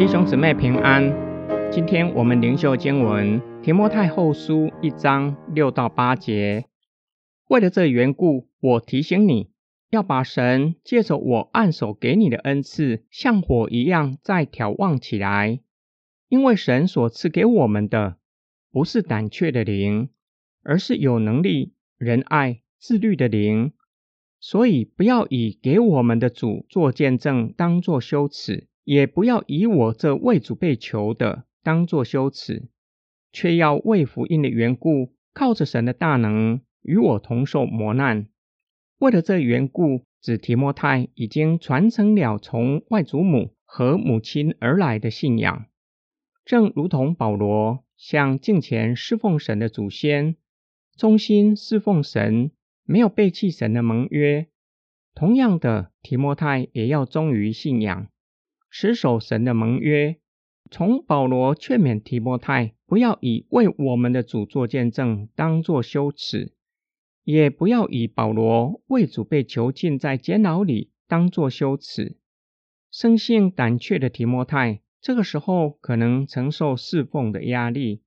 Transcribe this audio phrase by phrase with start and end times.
[0.00, 1.12] 弟兄姊妹平安，
[1.70, 6.64] 今天我们灵修经文提摩太后书一章六到八节。
[7.48, 9.50] 为了这缘故，我提醒你，
[9.90, 15.60] 要把神借着我按手给你的恩赐，像火一样再眺望起来。
[16.30, 18.16] 因为神所赐给我们的，
[18.72, 20.08] 不是胆怯的灵，
[20.62, 23.72] 而是有能力、仁爱、自律的灵。
[24.40, 28.66] 所以，不要以给我们的主做见证当作羞耻。
[28.84, 32.70] 也不要以我这为主被求的当作羞耻，
[33.30, 38.26] 却要为福音的缘故，靠着神的大能与我同受磨难。
[38.98, 45.66] 为了这缘故，子提摩太已经传承了从外祖母和母亲而来的信仰，
[46.44, 50.34] 正如同保罗向敬前侍奉神的祖先，
[50.96, 52.50] 忠心侍奉神，
[52.90, 54.48] 没有背弃神的盟约。
[55.14, 58.08] 同样的，提摩太也要忠于信仰。
[58.68, 60.16] 持守神的盟约，
[60.72, 66.52] 从保罗劝勉提摩太，不要以为我们的主做见证当作羞耻，
[67.22, 72.18] 也不要以保罗为主被囚禁在监牢里当作羞耻。
[72.90, 78.02] 生性胆怯的提摩太，这个时候可能承受侍奉的压力，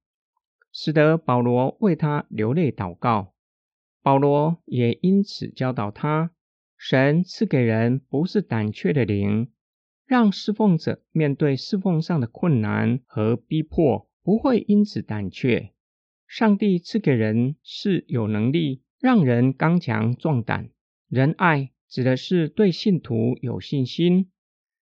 [0.74, 3.33] 使得保罗为他流泪祷告。
[4.04, 6.32] 保罗也因此教导他，
[6.78, 9.50] 神赐给人不是胆怯的灵。
[10.06, 15.72] 让侍奉者面对侍奉上的困难和逼迫，不会因此胆怯。
[16.28, 20.70] 上帝赐给人是有能力让人刚强壮胆。
[21.08, 24.30] 仁爱指的是对信徒有信心。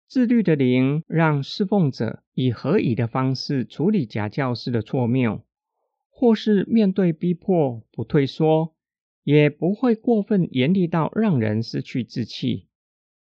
[0.07, 5.43] 自律的灵让侍奉者以合宜的方式处理假教师的错谬，
[6.11, 8.76] 或是面对逼迫不退缩，
[9.27, 12.69] 也不会过分严厉到让人失去志气。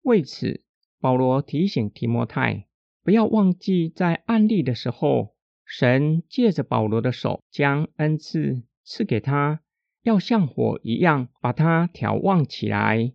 [0.01, 0.65] 为此。
[1.03, 2.67] 保罗提醒提摩太，
[3.03, 5.35] 不要忘记在案例的时候，
[5.65, 9.63] 神借着保罗的手将恩赐赐给他，
[10.03, 13.15] 要像火一样把他调旺起来。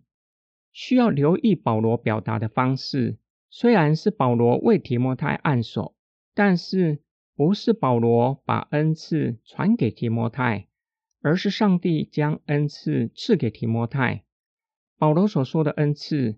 [0.72, 3.18] 需要留意保罗表达的方式，
[3.50, 5.94] 虽然是保罗为提摩太按手，
[6.34, 7.04] 但是
[7.36, 10.66] 不是保罗把恩赐传给提摩太，
[11.26, 14.22] 而是上帝将恩赐赐给提摩太。
[14.96, 16.36] 保罗所说的恩赐。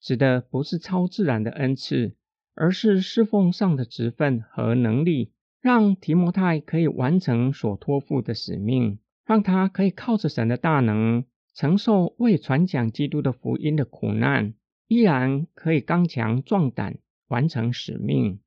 [0.00, 2.16] 指的不是超自然的恩赐，
[2.54, 14.54] 而是侍奉上的职分和能力，让提摩太可以完成所托付的使命，让他可以靠着神的大能，承受为传讲基督的福音的苦难，
[14.88, 16.96] 依然可以刚强壮胆，
[17.28, 18.40] 完成使命。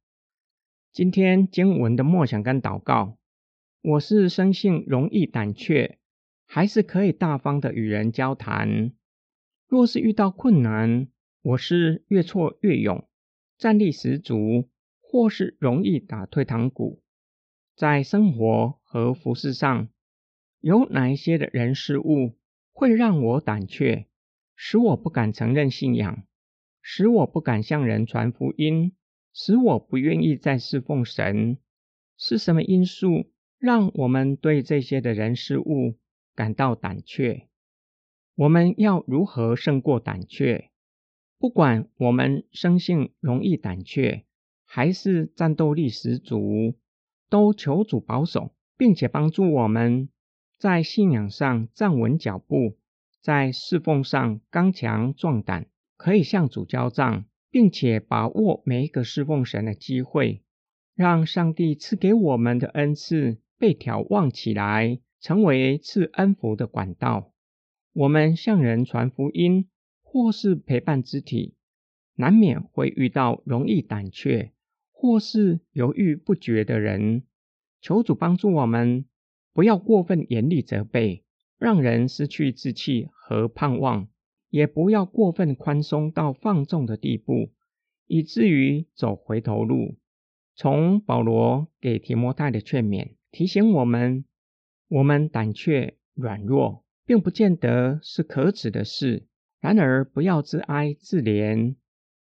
[0.92, 3.20] 今天经文的默想跟祷告，
[3.86, 6.00] 我是生性容易胆怯，
[6.46, 8.94] 还是可以大方的与人交谈？
[9.68, 11.10] 若是遇到困难，
[11.42, 13.06] 我是越挫越勇，
[13.58, 14.70] 战力十足，
[15.02, 17.04] 或是容易打退堂鼓。
[17.76, 19.90] 在生活和服饰上，
[20.62, 22.38] 有哪一些的人事物
[22.72, 24.08] 会让我胆怯，
[24.56, 26.24] 使我不敢承认信仰，
[26.82, 28.96] 使我不敢向人传福音，
[29.34, 31.58] 使我不愿意再侍奉神？
[32.16, 33.33] 是什么因素
[33.64, 35.96] 让我们对这些的人事物
[36.36, 37.48] 感到胆怯？
[38.36, 40.70] 我们要如何胜过胆怯？
[41.40, 44.26] 不管我们生性容易胆怯，
[44.66, 46.76] 还是战斗力十足，
[47.30, 50.10] 都求主保守，并且帮助我们
[50.58, 52.76] 在信仰上站稳脚步，
[53.22, 60.44] 在侍奉上刚强壮胆，可以向主交账，并且把握每一个侍奉神的机会，
[60.96, 67.34] 让上帝赐给我们的恩赐被眺望起来，成为赐恩福的管道。
[67.94, 69.70] 我们向人传福音。
[70.16, 71.56] 或是陪伴肢体，
[72.18, 74.52] 难免会遇到容易胆怯
[74.92, 77.24] 或是犹豫不决的人。
[77.82, 79.06] 求主帮助我们，
[79.54, 81.24] 不要过分严厉责备，
[81.58, 84.06] 让人失去志气和盼望；
[84.52, 87.52] 也不要过分宽松到放纵的地步，
[88.06, 89.98] 以至于走回头路。
[90.54, 94.26] 从保罗给提摩太的劝勉，提醒我们：
[94.90, 99.28] 我们胆怯软弱，并不见得是可耻的事。
[99.60, 101.76] 然而，不要自哀自怜，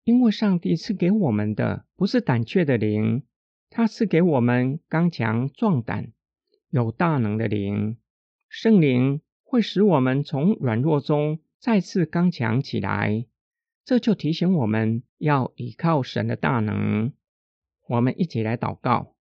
[0.03, 3.23] 因为上帝赐给我们的不是胆怯的灵，
[3.71, 6.11] 他赐给我们刚强壮胆、
[6.69, 7.97] 有大能的灵。
[8.47, 13.25] 圣灵会使我们从软弱中再次刚强起来。
[13.83, 17.11] 这就提醒我们要依靠神的大能。
[17.87, 19.15] 我们一起来祷告：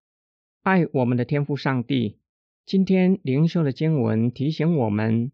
[0.62, 2.18] 爱我们的天父上帝，
[2.66, 5.32] 今天灵修的经文提醒我们，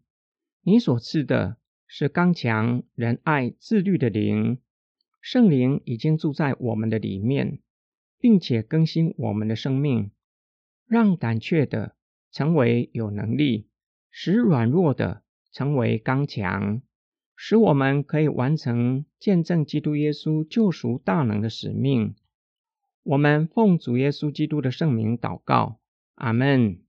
[0.63, 1.57] 你所赐的。
[1.89, 4.59] 是刚强、仁爱、自律的灵。
[5.21, 7.59] 圣灵已经住在我们的里面，
[8.19, 10.11] 并且更新我们的生命，
[10.85, 11.95] 让胆怯的
[12.29, 13.69] 成为有能力，
[14.11, 16.81] 使软弱的成为刚强，
[17.37, 22.15] 使我们可以完成见证基督耶稣救赎大能的使命。
[23.07, 25.79] 我们奉主耶稣基督的圣名祷告，
[26.15, 26.86] 阿门。